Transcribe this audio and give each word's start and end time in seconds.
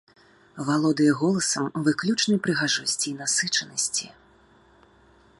Валодае 0.67 1.09
голасам 1.21 1.65
выключнай 1.87 2.39
прыгажосці 2.47 3.05
і 3.11 3.13
насычанасці. 3.19 4.07